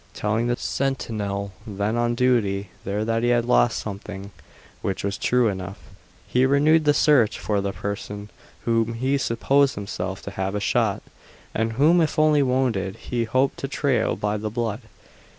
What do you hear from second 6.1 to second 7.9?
he renewed the search for the